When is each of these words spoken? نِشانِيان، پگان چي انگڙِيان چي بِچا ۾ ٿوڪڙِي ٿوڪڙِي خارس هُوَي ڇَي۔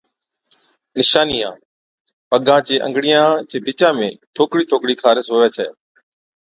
نِشانِيان، 0.97 1.55
پگان 2.29 2.61
چي 2.67 2.75
انگڙِيان 2.85 3.29
چي 3.49 3.57
بِچا 3.65 3.89
۾ 3.99 4.07
ٿوڪڙِي 4.35 4.63
ٿوڪڙِي 4.69 4.95
خارس 5.01 5.25
هُوَي 5.31 5.49
ڇَي۔ 5.55 5.67